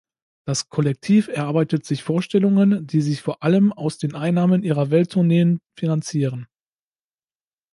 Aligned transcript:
Das 0.47 0.67
Kollektiv 0.69 1.27
erarbeitet 1.27 1.85
Vorstellungen, 1.99 2.87
die 2.87 3.01
sich 3.01 3.21
vor 3.21 3.43
allem 3.43 3.71
aus 3.71 3.99
den 3.99 4.15
Einnahmen 4.15 4.63
ihrer 4.63 4.89
Welttourneen 4.89 5.59
finanzieren. 5.77 6.47